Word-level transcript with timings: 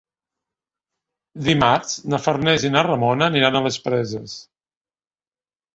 Dimarts 1.49 1.93
na 2.15 2.21
Farners 2.25 2.67
i 2.71 2.75
na 2.77 2.85
Ramona 2.89 3.29
aniran 3.33 3.61
a 3.61 3.65
les 3.69 3.79
Preses. 3.87 4.39